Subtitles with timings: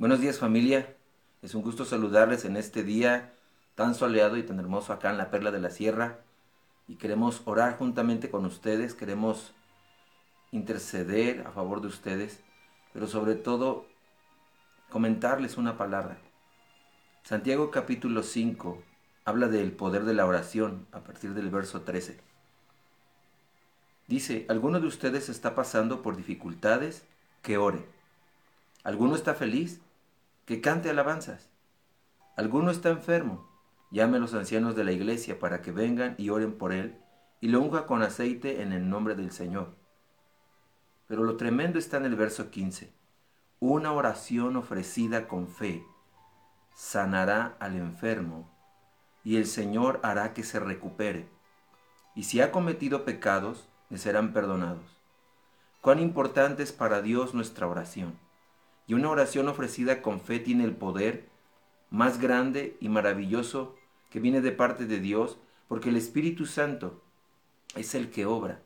[0.00, 0.96] Buenos días familia,
[1.42, 3.34] es un gusto saludarles en este día
[3.74, 6.20] tan soleado y tan hermoso acá en la Perla de la Sierra
[6.88, 9.52] y queremos orar juntamente con ustedes, queremos
[10.52, 12.40] interceder a favor de ustedes,
[12.94, 13.84] pero sobre todo
[14.88, 16.16] comentarles una palabra.
[17.22, 18.82] Santiago capítulo 5
[19.26, 22.18] habla del poder de la oración a partir del verso 13.
[24.08, 27.04] Dice, ¿alguno de ustedes está pasando por dificultades?
[27.42, 27.84] Que ore.
[28.82, 29.82] ¿Alguno está feliz?
[30.50, 31.48] Que cante alabanzas.
[32.36, 33.48] ¿Alguno está enfermo?
[33.92, 36.98] Llame a los ancianos de la iglesia para que vengan y oren por él
[37.40, 39.76] y lo unja con aceite en el nombre del Señor.
[41.06, 42.92] Pero lo tremendo está en el verso 15.
[43.60, 45.84] Una oración ofrecida con fe
[46.74, 48.50] sanará al enfermo
[49.22, 51.28] y el Señor hará que se recupere.
[52.16, 55.00] Y si ha cometido pecados, le serán perdonados.
[55.80, 58.18] Cuán importante es para Dios nuestra oración.
[58.86, 61.28] Y una oración ofrecida con fe tiene el poder
[61.90, 63.76] más grande y maravilloso
[64.10, 67.02] que viene de parte de Dios, porque el Espíritu Santo
[67.76, 68.62] es el que obra.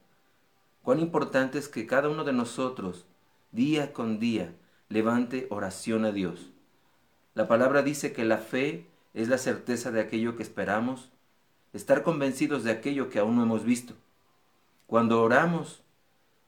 [0.83, 3.06] Cuán importante es que cada uno de nosotros,
[3.53, 4.55] día con día,
[4.88, 6.50] levante oración a Dios.
[7.34, 11.10] La palabra dice que la fe es la certeza de aquello que esperamos,
[11.72, 13.94] estar convencidos de aquello que aún no hemos visto.
[14.86, 15.83] Cuando oramos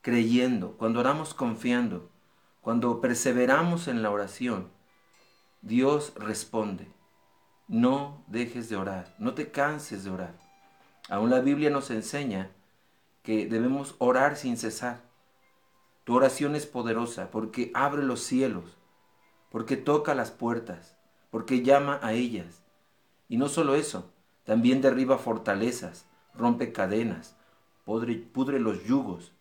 [0.01, 2.09] creyendo, cuando oramos confiando,
[2.67, 4.67] cuando perseveramos en la oración,
[5.61, 6.91] Dios responde.
[7.69, 10.37] No dejes de orar, no te canses de orar.
[11.07, 12.51] Aún la Biblia nos enseña
[13.23, 15.01] que debemos orar sin cesar.
[16.03, 18.77] Tu oración es poderosa porque abre los cielos,
[19.49, 20.97] porque toca las puertas,
[21.31, 22.65] porque llama a ellas.
[23.29, 24.11] Y no solo eso,
[24.43, 27.37] también derriba fortalezas, rompe cadenas,
[27.85, 29.31] pudre, los yugos.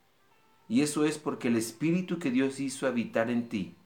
[0.69, 3.77] Y eso es porque el Espíritu que Dios hizo habitar en ti,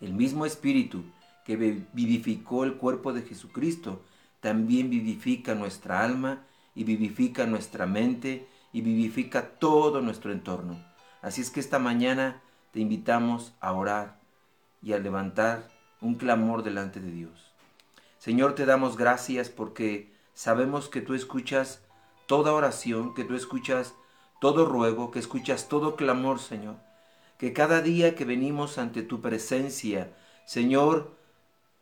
[0.00, 1.04] el mismo Espíritu
[1.44, 1.56] que
[1.92, 4.02] vivificó el cuerpo de Jesucristo,
[4.40, 10.82] también vivifica nuestra alma y vivifica nuestra mente y vivifica todo nuestro entorno.
[11.22, 12.40] Así es que esta mañana
[12.72, 14.20] te invitamos a orar
[14.82, 15.68] y a levantar
[16.00, 17.52] un clamor delante de Dios.
[18.18, 21.82] Señor, te damos gracias porque sabemos que tú escuchas
[22.26, 23.94] toda oración, que tú escuchas
[24.40, 26.76] todo ruego, que escuchas todo clamor, Señor.
[27.38, 30.12] Que cada día que venimos ante tu presencia,
[30.44, 31.16] Señor,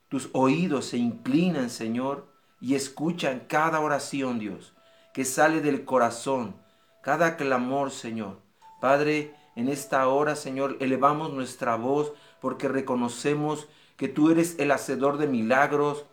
[0.09, 2.29] tus oídos se inclinan, Señor,
[2.61, 4.75] y escuchan cada oración, Dios,
[5.15, 6.57] que sale del corazón,
[7.03, 8.41] cada clamor, Señor.
[8.81, 15.19] Padre, en esta hora, Señor, elevamos nuestra voz porque reconocemos que tú eres el hacedor
[15.19, 16.07] de milagros,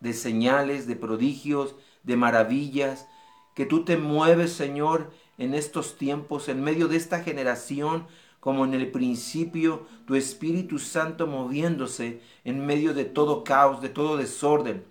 [0.00, 3.06] de señales, de prodigios, de maravillas,
[3.54, 8.06] que tú te mueves, Señor, en estos tiempos, en medio de esta generación,
[8.40, 14.18] como en el principio, tu Espíritu Santo moviéndose en medio de todo caos, de todo
[14.18, 14.84] desorden,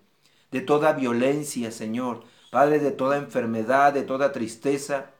[0.52, 2.24] de toda violencia, Señor.
[2.50, 5.12] Padre, de toda enfermedad, de toda tristeza,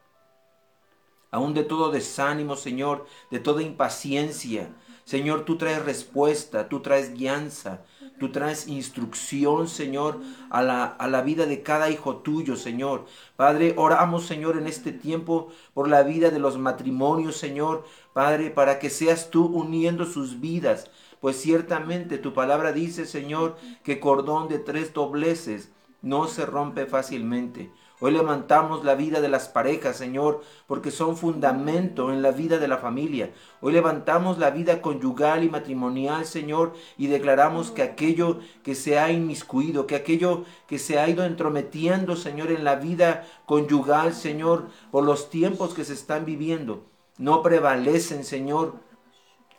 [1.30, 4.70] aún de todo desánimo, Señor, de toda impaciencia.
[5.06, 7.84] Señor, tú traes respuesta, tú traes guianza,
[8.20, 10.20] Tú traes instrucción, Señor,
[10.50, 13.06] a la, a la, vida de cada hijo tuyo, Señor.
[13.38, 17.86] Padre, oramos, Señor, en este tiempo por la vida de los matrimonios, Señor.
[18.14, 20.92] Padre, para que seas tú uniendo sus vidas.
[21.22, 27.72] Pues ciertamente tu palabra dice, Señor, que cordón de tres dobleces no se rompe fácilmente.
[28.02, 32.70] Hoy levantamos la vida de las parejas, Señor, porque son fundamento en la vida de
[32.70, 33.32] la familia.
[33.60, 39.12] Hoy levantamos la vida conyugal y matrimonial, Señor, y declaramos que aquello que se ha
[39.12, 45.04] inmiscuido, que aquello que se ha ido entrometiendo, Señor, en la vida conyugal, Señor, por
[45.04, 46.86] los tiempos que se están viviendo,
[47.18, 48.76] no prevalecen, Señor,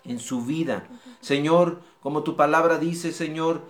[0.05, 0.89] en su vida.
[1.21, 3.61] Señor, como tu palabra dice, Señor,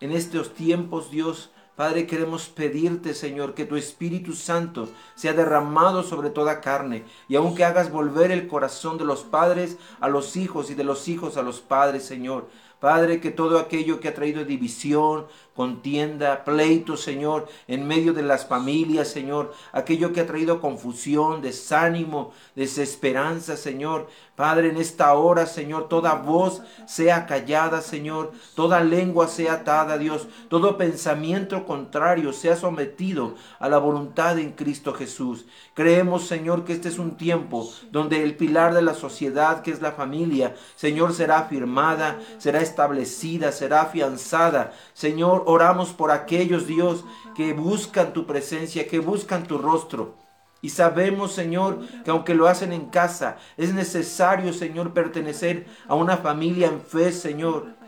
[0.00, 6.28] en estos tiempos, Dios, Padre, queremos pedirte, Señor, que tu Espíritu Santo sea derramado sobre
[6.28, 10.74] toda carne y aunque hagas volver el corazón de los padres a los hijos y
[10.74, 12.48] de los hijos a los padres, Señor.
[12.80, 15.28] Padre, que todo aquello que ha traído división,
[15.58, 22.30] contienda, pleito, Señor, en medio de las familias, Señor, aquello que ha traído confusión, desánimo,
[22.54, 24.06] desesperanza, Señor.
[24.36, 30.28] Padre, en esta hora, Señor, toda voz sea callada, Señor, toda lengua sea atada, Dios,
[30.48, 35.44] todo pensamiento contrario sea sometido a la voluntad en Cristo Jesús.
[35.74, 39.82] Creemos, Señor, que este es un tiempo donde el pilar de la sociedad, que es
[39.82, 44.72] la familia, Señor, será afirmada, será establecida, será afianzada.
[44.94, 50.14] Señor, oramos por aquellos, Dios, que buscan tu presencia, que buscan tu rostro.
[50.60, 56.18] Y sabemos, Señor, que aunque lo hacen en casa, es necesario, Señor, pertenecer a una
[56.18, 57.78] familia en fe, Señor.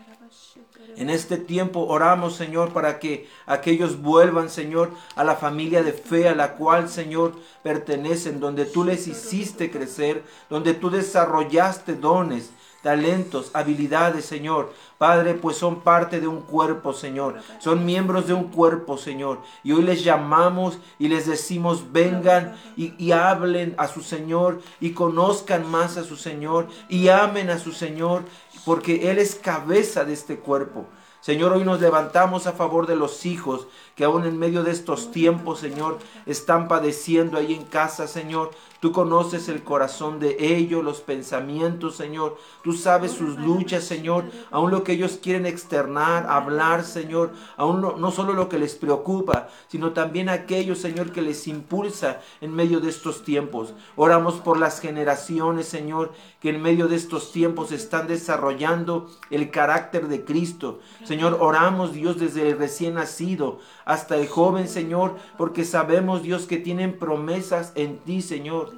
[0.97, 6.27] En este tiempo oramos, Señor, para que aquellos vuelvan, Señor, a la familia de fe
[6.27, 13.51] a la cual, Señor, pertenecen, donde tú les hiciste crecer, donde tú desarrollaste dones, talentos,
[13.53, 14.73] habilidades, Señor.
[14.97, 17.35] Padre, pues son parte de un cuerpo, Señor.
[17.59, 19.39] Son miembros de un cuerpo, Señor.
[19.63, 25.69] Y hoy les llamamos y les decimos, vengan y, hablen a su Señor y conozcan
[25.69, 28.23] más a su Señor y amen a su Señor,
[28.65, 30.85] porque Él es cabeza de este cuerpo.
[31.21, 35.11] Señor, hoy nos levantamos a favor de los hijos que aún en medio de estos
[35.11, 38.49] tiempos, Señor, están padeciendo ahí en casa, Señor.
[38.81, 42.37] Tú conoces el corazón de ellos, los pensamientos, Señor.
[42.63, 44.25] Tú sabes sus luchas, Señor.
[44.49, 47.29] Aún lo que ellos quieren externar, hablar, Señor.
[47.57, 52.21] Aún no, no solo lo que les preocupa, sino también aquello, Señor, que les impulsa
[52.41, 53.75] en medio de estos tiempos.
[53.95, 60.07] Oramos por las generaciones, Señor, que en medio de estos tiempos están desarrollando el carácter
[60.07, 60.79] de Cristo.
[61.03, 66.57] Señor, oramos, Dios, desde el recién nacido hasta el joven, Señor, porque sabemos, Dios, que
[66.57, 68.70] tienen promesas en ti, Señor.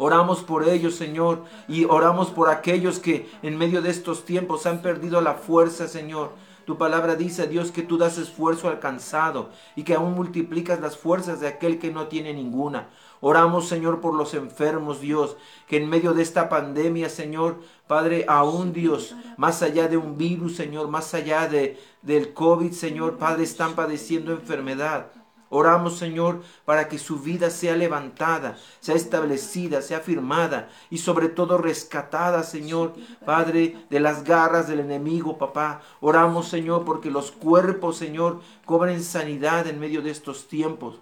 [0.00, 4.80] Oramos por ellos, Señor, y oramos por aquellos que en medio de estos tiempos han
[4.80, 6.30] perdido la fuerza, Señor.
[6.66, 11.40] Tu palabra dice, Dios, que tú das esfuerzo alcanzado y que aún multiplicas las fuerzas
[11.40, 12.90] de aquel que no tiene ninguna.
[13.20, 15.36] Oramos, Señor, por los enfermos, Dios,
[15.66, 17.58] que en medio de esta pandemia, Señor,
[17.88, 23.16] Padre, aún Dios, más allá de un virus, Señor, más allá de, del COVID, Señor,
[23.16, 25.10] Padre, están padeciendo enfermedad.
[25.50, 31.56] Oramos, Señor, para que su vida sea levantada, sea establecida, sea firmada y sobre todo
[31.56, 35.80] rescatada, Señor, Padre, de las garras del enemigo, papá.
[36.00, 41.00] Oramos, Señor, porque los cuerpos, Señor, cobren sanidad en medio de estos tiempos.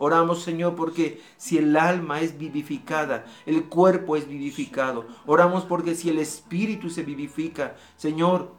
[0.00, 5.06] Oramos, Señor, porque si el alma es vivificada, el cuerpo es vivificado.
[5.26, 8.52] Oramos porque si el espíritu se vivifica, Señor,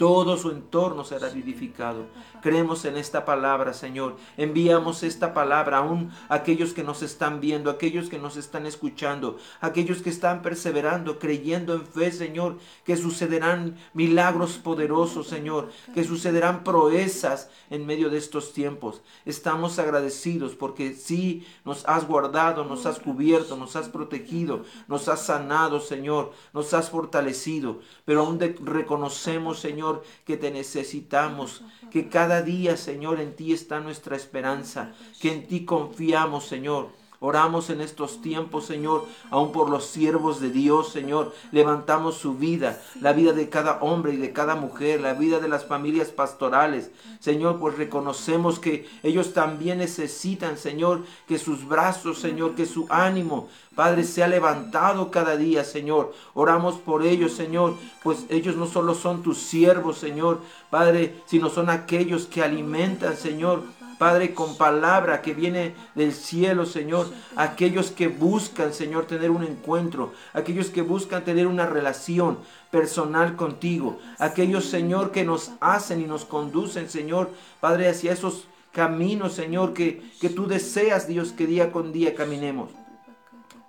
[0.00, 2.06] todo su entorno será vivificado.
[2.40, 4.16] Creemos en esta palabra, Señor.
[4.38, 8.64] Enviamos esta palabra aún a aquellos que nos están viendo, a aquellos que nos están
[8.64, 12.56] escuchando, a aquellos que están perseverando, creyendo en fe, Señor,
[12.86, 19.02] que sucederán milagros poderosos, Señor, que sucederán proezas en medio de estos tiempos.
[19.26, 25.26] Estamos agradecidos porque sí nos has guardado, nos has cubierto, nos has protegido, nos has
[25.26, 29.89] sanado, Señor, nos has fortalecido, pero aún reconocemos, Señor,
[30.24, 35.64] que te necesitamos, que cada día, Señor, en ti está nuestra esperanza, que en ti
[35.64, 36.99] confiamos, Señor.
[37.22, 41.34] Oramos en estos tiempos, Señor, aún por los siervos de Dios, Señor.
[41.52, 45.48] Levantamos su vida, la vida de cada hombre y de cada mujer, la vida de
[45.48, 46.90] las familias pastorales.
[47.18, 53.48] Señor, pues reconocemos que ellos también necesitan, Señor, que sus brazos, Señor, que su ánimo,
[53.74, 56.14] Padre, sea levantado cada día, Señor.
[56.32, 60.40] Oramos por ellos, Señor, pues ellos no solo son tus siervos, Señor,
[60.70, 63.64] Padre, sino son aquellos que alimentan, Señor,
[64.00, 67.06] Padre, con palabra que viene del cielo, Señor.
[67.36, 70.14] Aquellos que buscan, Señor, tener un encuentro.
[70.32, 72.38] Aquellos que buscan tener una relación
[72.70, 73.98] personal contigo.
[74.18, 77.28] Aquellos, Señor, que nos hacen y nos conducen, Señor,
[77.60, 82.70] Padre, hacia esos caminos, Señor, que, que tú deseas, Dios, que día con día caminemos.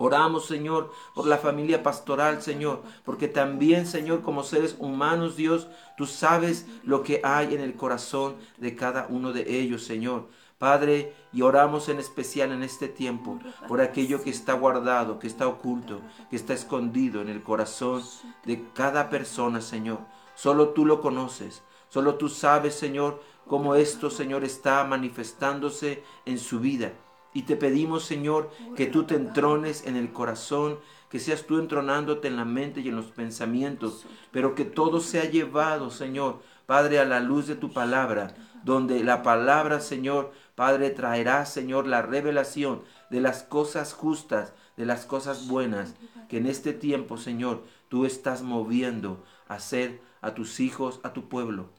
[0.01, 6.07] Oramos, Señor, por la familia pastoral, Señor, porque también, Señor, como seres humanos, Dios, tú
[6.07, 10.27] sabes lo que hay en el corazón de cada uno de ellos, Señor.
[10.57, 13.37] Padre, y oramos en especial en este tiempo
[13.67, 18.01] por aquello que está guardado, que está oculto, que está escondido en el corazón
[18.43, 19.99] de cada persona, Señor.
[20.33, 26.59] Solo tú lo conoces, solo tú sabes, Señor, cómo esto, Señor, está manifestándose en su
[26.59, 26.91] vida.
[27.33, 32.27] Y te pedimos, Señor, que tú te entrones en el corazón, que seas tú entronándote
[32.27, 37.05] en la mente y en los pensamientos, pero que todo sea llevado, Señor, Padre, a
[37.05, 38.33] la luz de tu palabra,
[38.63, 45.05] donde la palabra, Señor, Padre, traerá, Señor, la revelación de las cosas justas, de las
[45.05, 45.95] cosas buenas,
[46.29, 51.27] que en este tiempo, Señor, tú estás moviendo a hacer a tus hijos, a tu
[51.27, 51.69] pueblo.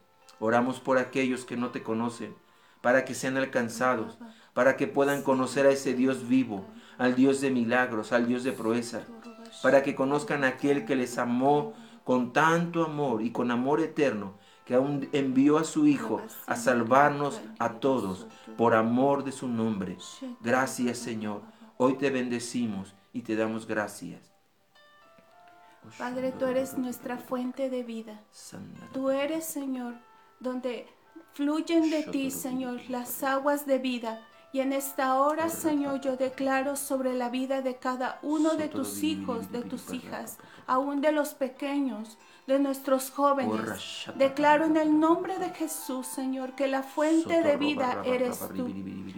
[0.40, 2.35] Oramos por aquellos que no te conocen,
[2.80, 4.18] para que sean alcanzados,
[4.54, 6.64] para que puedan conocer a ese Dios vivo,
[6.99, 9.02] al Dios de milagros, al Dios de proeza,
[9.62, 14.35] para que conozcan a aquel que les amó con tanto amor y con amor eterno,
[14.64, 19.97] que aún envió a su Hijo a salvarnos a todos por amor de su nombre.
[20.40, 21.42] Gracias Señor.
[21.78, 24.32] Hoy te bendecimos y te damos gracias.
[25.99, 28.21] Padre, tú eres nuestra fuente de vida.
[28.92, 29.94] Tú eres, Señor,
[30.38, 30.87] donde
[31.32, 34.21] fluyen de ti, Señor, las aguas de vida
[34.52, 39.02] Y en esta hora, Señor, yo declaro sobre la vida de cada uno de tus
[39.02, 44.11] hijos, de tus hijas, aún de los pequeños, de nuestros jóvenes.
[44.16, 48.71] Declaro en el nombre de Jesús, Señor, que la fuente de vida eres tú.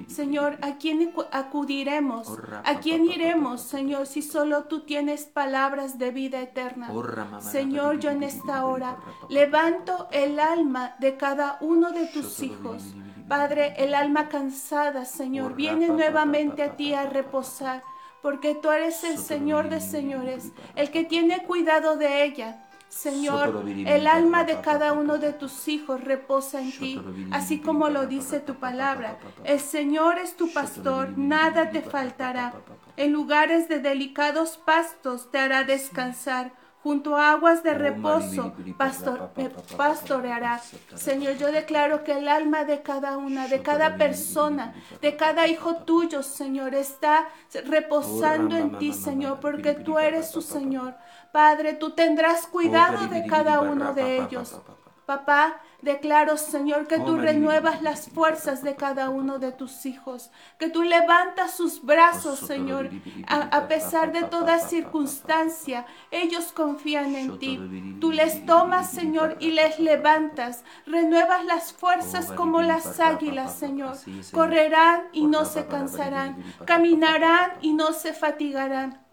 [0.06, 2.28] Señor, ¿a quién acudiremos?
[2.64, 6.92] ¿A quién iremos, Señor, si solo tú tienes palabras de vida eterna?
[7.40, 8.98] Señor, yo en esta hora
[9.28, 12.84] levanto el alma de cada uno de tus hijos.
[13.28, 17.82] Padre, el alma cansada, Señor, viene nuevamente a ti a reposar,
[18.20, 22.60] porque tú eres el Señor de señores, el que tiene cuidado de ella.
[22.88, 27.02] Señor, el alma de cada uno de tus hijos reposa en ti,
[27.32, 29.18] así como lo dice tu palabra.
[29.42, 32.54] El Señor es tu pastor, nada te faltará.
[32.96, 36.52] En lugares de delicados pastos te hará descansar
[36.84, 40.60] junto a aguas de reposo pastor, me pastoreará.
[40.94, 45.76] Señor, yo declaro que el alma de cada una, de cada persona, de cada hijo
[45.76, 47.30] tuyo, Señor, está
[47.64, 50.94] reposando en ti, Señor, porque tú eres su Señor.
[51.32, 54.60] Padre, tú tendrás cuidado de cada uno de ellos.
[55.06, 60.70] Papá, declaro, Señor, que tú renuevas las fuerzas de cada uno de tus hijos, que
[60.70, 62.90] tú levantas sus brazos, Señor,
[63.28, 65.86] a, pesar de toda circunstancia.
[66.10, 67.60] Ellos confían en ti.
[68.00, 70.64] Tú les tomas, Señor, y les levantas.
[70.86, 73.96] Renuevas las fuerzas como las águilas, Señor.
[74.32, 76.42] Correrán y no se cansarán.
[76.64, 79.04] Caminarán y no se fatigarán.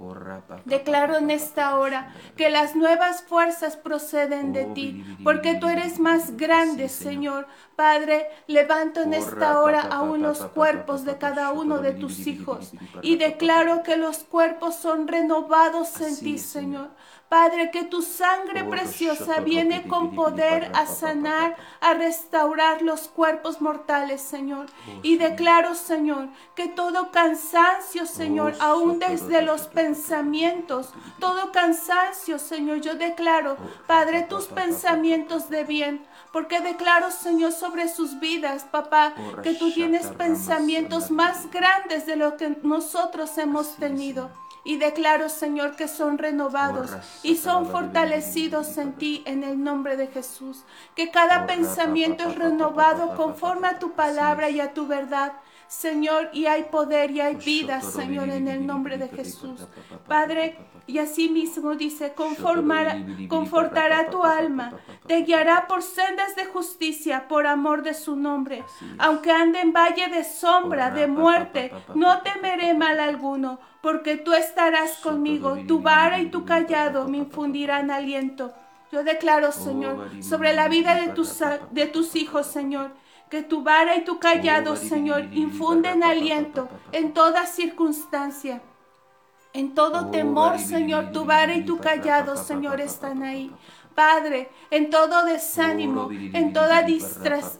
[0.66, 6.38] Declaro en esta hora que las nuevas fuerzas proceden de ti, porque tú eres más
[6.38, 7.48] grande, Señor.
[7.75, 13.15] Padre, levanto en esta hora aún los cuerpos de cada uno de tus hijos y
[13.15, 16.89] declaro que los cuerpos son renovados en ti, Señor.
[17.32, 24.22] Padre, que tu sangre preciosa viene con poder a sanar, a restaurar los cuerpos mortales,
[24.22, 24.65] Señor.
[25.01, 32.96] Y declaro, Señor, que todo cansancio, Señor, aún desde los pensamientos, todo cansancio, Señor, yo
[32.96, 33.56] declaro,
[33.88, 40.08] Padre, tus pensamientos de bien, porque declaro, Señor, sobre sus vidas, papá, que tú tienes
[40.08, 44.30] pensamientos más grandes de lo que nosotros hemos tenido.
[44.64, 46.92] Y declaro, Señor, que son renovados
[47.24, 50.64] y son fortalecidos en ti en el nombre de Jesús.
[50.96, 55.34] Que cada pensamiento es renovado conforme a tu palabra y a tu verdad.
[55.72, 59.70] Señor, y hay poder y hay vida, Señor, en el nombre de Jesús.
[60.06, 62.13] Padre, y así mismo dice,
[63.30, 64.74] confortará tu alma,
[65.08, 68.66] te guiará por sendas de justicia por amor de su nombre.
[68.98, 74.98] Aunque ande en valle de sombra, de muerte, no temeré mal alguno, porque tú estarás
[74.98, 78.51] conmigo, tu vara y tu callado me infundirán aliento.
[78.92, 82.92] Yo declaro, Señor, sobre la vida de tus, de tus hijos, Señor,
[83.32, 88.62] que tu vara y tu callado, Señor, infunden aliento en toda circunstancia.
[89.54, 93.50] En todo temor, Señor, tu vara y tu callado, Señor, están ahí.
[94.01, 96.84] Padre, en todo desánimo, en toda,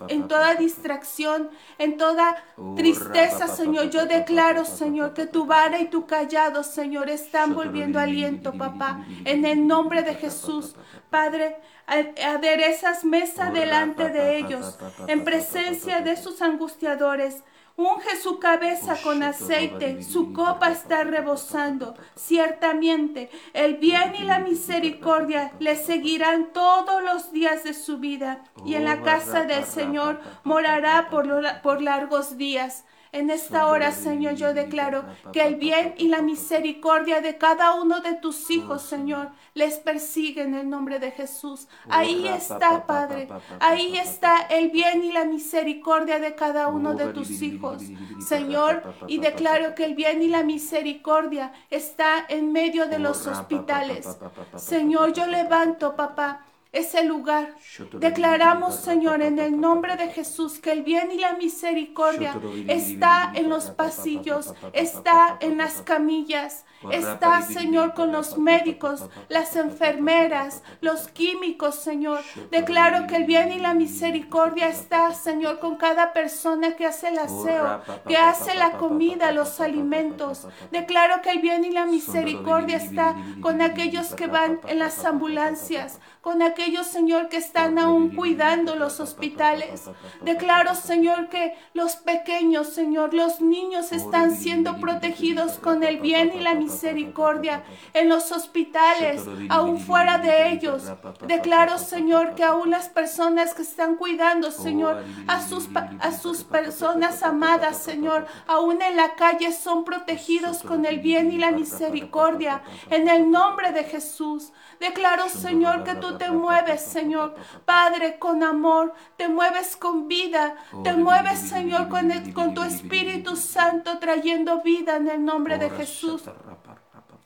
[0.07, 2.36] en toda distracción, en toda
[2.75, 8.53] tristeza, Señor, yo declaro, Señor, que tu vara y tu callado, Señor, están volviendo aliento,
[8.53, 10.75] papá, en el nombre de Jesús.
[11.12, 17.43] Padre, aderezas mesa delante de ellos, en presencia de sus angustiadores.
[17.81, 21.95] Unge su cabeza con aceite, su copa está rebosando.
[22.15, 28.75] Ciertamente, el bien y la misericordia le seguirán todos los días de su vida, y
[28.75, 31.27] en la oh, casa del Señor morará por,
[31.63, 32.85] por largos días.
[33.13, 35.03] En esta hora, Señor, yo declaro
[35.34, 40.44] que el bien y la misericordia de cada uno de tus hijos, Señor, les persigue
[40.44, 41.68] en el nombre de Jesús.
[41.89, 43.27] Ahí está, Padre.
[43.60, 47.84] Ahí está el bien y la misericordia de cada uno de tus hijos,
[48.25, 48.82] Señor.
[49.08, 54.08] Y declaro que el bien y la misericordia está en medio de los hospitales.
[54.56, 57.56] Señor, yo levanto, papá ese lugar.
[57.94, 63.50] Declaramos, Señor, en el nombre de Jesús, que el bien y la misericordia está en
[63.50, 71.75] los pasillos, está en las camillas, está, Señor, con los médicos, las enfermeras, los químicos,
[71.75, 72.22] Señor.
[72.51, 77.20] Declaro que el bien y la misericordia está, Señor, con cada persona que hace el
[77.20, 80.48] aseo, que hace la comida, los alimentos.
[80.72, 86.00] Declaro que el bien y la misericordia está con aquellos que van en las ambulancias,
[86.22, 89.89] con aquellos aquellos, Señor, que están aún cuidando los hospitales.
[90.22, 96.39] Declaro, Señor, que los pequeños, Señor, los niños están siendo protegidos con el bien y
[96.39, 97.63] la misericordia
[97.94, 100.84] en los hospitales, aún fuera de ellos.
[101.25, 105.68] Declaro, Señor, que aún las personas que están cuidando, Señor, a sus,
[106.00, 111.39] a sus personas amadas, Señor, aún en la calle son protegidos con el bien y
[111.39, 112.62] la misericordia.
[112.91, 114.51] En el nombre de Jesús.
[114.80, 117.36] Declaro, Señor, que tú te mueves, Señor.
[117.65, 118.93] Padre, con amor.
[119.17, 120.55] Te mueves con vida.
[120.84, 126.24] Te mueves, Señor, con, con tu Espíritu Santo trayendo vida en el nombre de Jesús.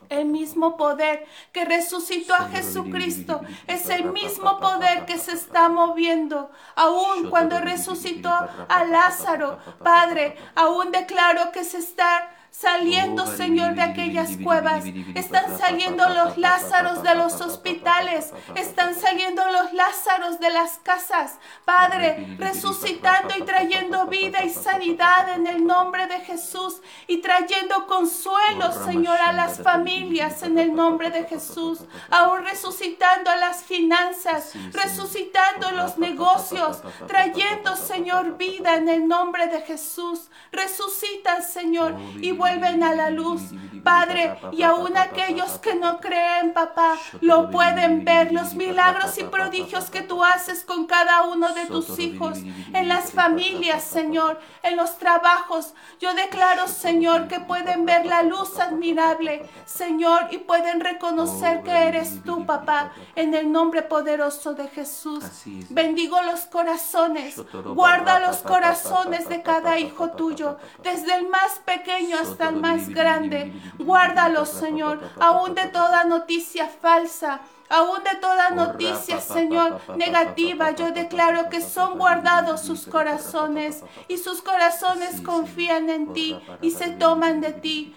[0.10, 6.52] El mismo poder que resucitó a Jesucristo es el mismo poder que se está moviendo.
[6.76, 14.38] Aún cuando resucitó a Lázaro, Padre, aún declaro que se está saliendo, Señor, de aquellas
[14.38, 14.86] cuevas.
[15.14, 18.32] Están saliendo los Lázaros de los hospitales.
[18.56, 21.38] Están saliendo los Lázaros de las casas.
[21.66, 26.82] Padre, resucitando y trayendo vida y sanidad en el nombre de Jesús.
[27.08, 31.80] Y trayendo consuelo, Señor, a las familias en el nombre de Jesús.
[32.10, 34.54] Aún resucitando a las finanzas.
[34.72, 36.82] Resucitando los negocios.
[37.08, 40.30] Trayendo, Señor, vida en el nombre de Jesús.
[40.52, 43.42] Resucita, Señor, y vuelven a la luz.
[43.84, 49.92] Padre, y aún aquellos que no creen, papá, lo pueden ver, los milagros y prodigios
[49.92, 52.40] que tú haces con cada uno de tus hijos,
[52.74, 55.76] en las familias, Señor, en los trabajos.
[56.00, 62.24] Yo declaro, Señor, que pueden ver la luz admirable, Señor, y pueden reconocer que eres
[62.24, 65.24] tú, papá, en el nombre poderoso de Jesús.
[65.70, 72.35] Bendigo los corazones, guarda los corazones de cada hijo tuyo, desde el más pequeño hasta
[72.40, 73.54] el más grande.
[73.80, 77.42] Guárdalos, Señor, aún de toda noticia falsa.
[77.68, 84.44] Aún de toda noticia, Señor, negativa, yo declaro que son guardados sus corazones y sus
[84.44, 87.96] corazones confían en ti y se toman de ti.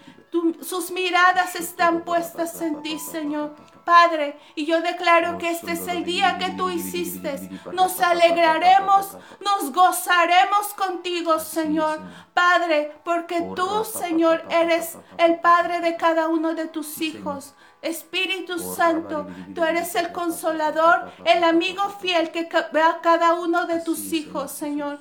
[0.61, 3.55] sus miradas están puestas en ti, Señor.
[3.89, 7.49] Padre, y yo declaro que este es el día que tú hiciste.
[7.73, 11.99] Nos alegraremos, nos gozaremos contigo, Señor.
[12.35, 17.55] Padre, porque tú, Señor, eres el Padre de cada uno de tus hijos.
[17.81, 23.79] Espíritu Santo, tú eres el consolador, el amigo fiel que ve a cada uno de
[23.79, 24.99] tus hijos, Señor.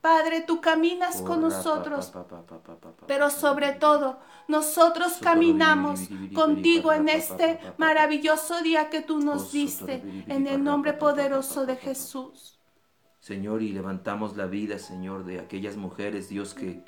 [0.00, 2.12] Padre, tú caminas con nosotros,
[3.08, 4.18] pero sobre todo
[4.50, 11.64] nosotros caminamos contigo en este maravilloso día que tú nos diste, en el nombre poderoso
[11.64, 12.58] de Jesús.
[13.20, 16.82] Señor, y levantamos la vida, Señor, de aquellas mujeres, Dios, que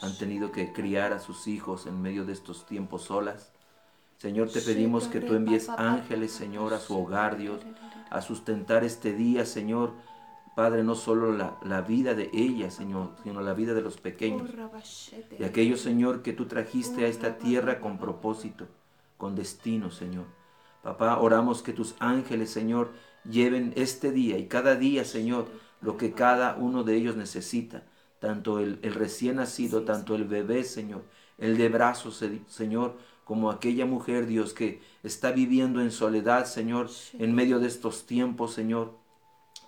[0.00, 3.52] han tenido que criar a sus hijos en medio de estos tiempos solas.
[4.18, 7.60] Señor, te pedimos que tú envíes ángeles, Señor, a su hogar, Dios,
[8.10, 9.94] a sustentar este día, Señor,
[10.58, 14.50] Padre, no solo la, vida de ella, Señor, sino la vida de los pequeños.
[15.38, 18.66] De aquellos, Señor, que tú trajiste a esta tierra con propósito,
[19.16, 20.24] con destino, Señor.
[20.82, 22.90] Papá, oramos que tus ángeles, Señor,
[23.22, 25.46] lleven este día y cada día, Señor,
[25.80, 27.84] lo que cada uno de ellos necesita.
[28.18, 31.04] Tanto el, el recién nacido, tanto el bebé, Señor,
[31.38, 37.32] el de brazos, Señor, como aquella mujer, Dios, que está viviendo en soledad, Señor, en
[37.32, 39.06] medio de estos tiempos, Señor.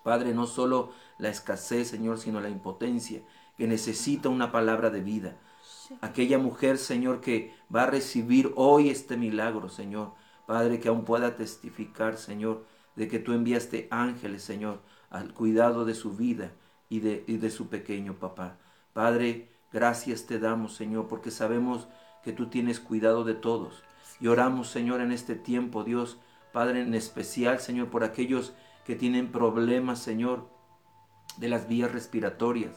[0.03, 3.23] Padre, no solo la escasez, Señor, sino la impotencia,
[3.57, 5.37] que necesita una palabra de vida.
[6.01, 10.13] Aquella mujer, Señor, que va a recibir hoy este milagro, Señor.
[10.47, 12.65] Padre, que aún pueda testificar, Señor,
[12.97, 16.53] de que tú enviaste ángeles, Señor, al cuidado de su vida
[16.89, 18.59] y de, y de su pequeño papá.
[18.93, 21.89] Padre, gracias te damos, Señor, porque sabemos
[22.23, 23.83] que tú tienes cuidado de todos.
[24.21, 26.19] Y oramos, Señor, en este tiempo, Dios,
[26.53, 28.53] Padre, en especial, Señor, por aquellos
[28.91, 30.49] que tienen problemas, Señor,
[31.37, 32.73] de las vías respiratorias.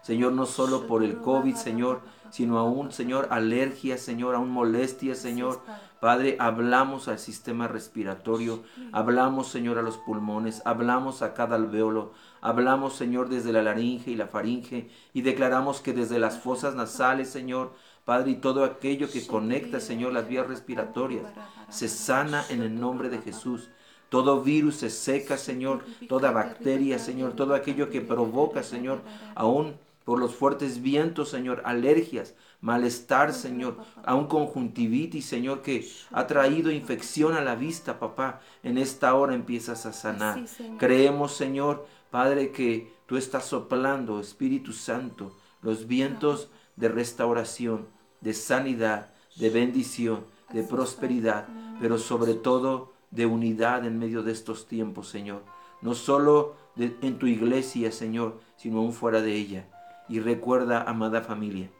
[0.00, 2.00] Señor, no solo por el COVID, Señor,
[2.30, 5.60] sino aún, Señor, alergias, Señor, aún molestias, Señor.
[6.00, 12.94] Padre, hablamos al sistema respiratorio, hablamos, Señor, a los pulmones, hablamos a cada alveolo, hablamos,
[12.96, 17.74] Señor, desde la laringe y la faringe, y declaramos que desde las fosas nasales, Señor,
[18.06, 21.26] Padre, y todo aquello que conecta, Señor, las vías respiratorias,
[21.68, 23.68] se sana en el nombre de Jesús.
[24.08, 25.84] Todo virus se seca, Señor.
[26.08, 27.34] Toda bacteria, Señor.
[27.34, 29.00] Todo aquello que provoca, Señor.
[29.34, 31.60] Aún por los fuertes vientos, Señor.
[31.64, 33.76] Alergias, malestar, Señor.
[34.04, 38.40] Aún conjuntivitis, Señor, que ha traído infección a la vista, papá.
[38.62, 40.44] En esta hora empiezas a sanar.
[40.78, 47.86] Creemos, Señor, Padre, que tú estás soplando, Espíritu Santo, los vientos de restauración,
[48.20, 51.46] de sanidad, de bendición, de prosperidad,
[51.80, 55.44] pero sobre todo de unidad en medio de estos tiempos, Señor.
[55.80, 59.68] no solo en tu iglesia, Señor, sino aún fuera de ella.
[60.08, 61.70] Y recuerda, amada familia,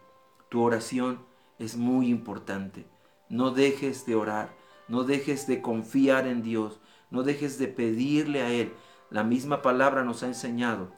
[0.48, 1.20] tu oración
[1.58, 2.86] es muy importante.
[3.28, 4.54] No dejes de orar,
[4.88, 8.72] no dejes de confiar en Dios, no dejes de pedirle a Él.
[9.10, 10.92] La misma palabra nos ha enseñado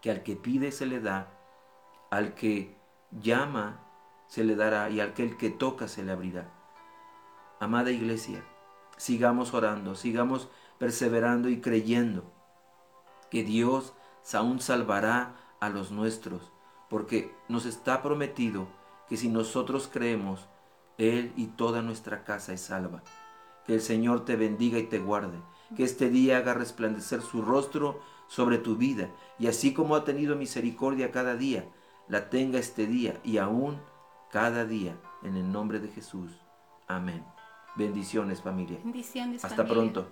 [0.00, 1.32] que al que pide se le da,
[2.10, 2.76] al que
[3.10, 3.84] llama
[4.26, 6.50] se le dará y al que el que toca se le abrirá.
[7.60, 8.44] Amada iglesia,
[8.98, 12.30] sigamos orando, sigamos perseverando y creyendo
[13.30, 13.94] que Dios
[14.34, 16.52] aún salvará a los nuestros,
[16.90, 18.68] porque nos está prometido
[19.08, 20.48] que si nosotros creemos,
[20.98, 23.02] Él y toda nuestra casa es salva.
[23.66, 25.38] Que el Señor te bendiga y te guarde,
[25.76, 30.36] que este día haga resplandecer su rostro sobre tu vida, y así como ha tenido
[30.36, 31.66] misericordia cada día,
[32.08, 33.80] la tenga este día y aún
[34.30, 36.32] cada día, en el nombre de Jesús.
[36.86, 37.37] Amén.
[37.78, 38.76] Bendiciones familia.
[38.82, 39.44] Bendiciones.
[39.44, 40.08] Hasta pronto.